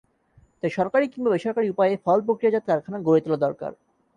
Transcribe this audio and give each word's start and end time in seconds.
তাই 0.59 0.71
সরকারি 0.77 1.05
কিংবা 1.07 1.29
বেসরকারি 1.33 1.67
উপায়ে 1.69 1.93
ফল 2.05 2.19
প্রক্রিয়াজাত 2.27 2.63
কারখানা 2.67 2.97
গড়ে 3.07 3.21
তোলা 3.23 3.37
দরকার। 3.45 3.71